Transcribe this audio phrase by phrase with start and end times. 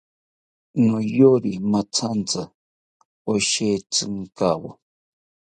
[0.85, 2.41] Noyori mathantzi
[3.35, 4.69] ashetzinkawo